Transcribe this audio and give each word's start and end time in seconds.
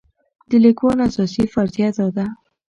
د 0.49 0.51
لیکوال 0.65 0.97
اساسي 1.07 1.43
فرضیه 1.53 1.89
دا 1.97 2.07
ده. 2.15 2.25